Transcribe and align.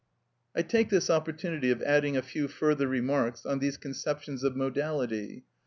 I 0.55 0.63
take 0.63 0.89
this 0.89 1.11
opportunity 1.11 1.69
of 1.69 1.83
adding 1.83 2.17
a 2.17 2.23
few 2.23 2.47
further 2.47 2.87
remarks 2.87 3.45
on 3.45 3.59
these 3.59 3.77
conceptions 3.77 4.43
of 4.43 4.55
modality. 4.55 5.43